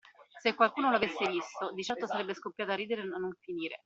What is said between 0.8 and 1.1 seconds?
lo